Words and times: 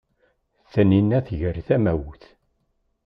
Taninna 0.71 1.19
tger 1.27 1.55
tamawt. 1.67 2.23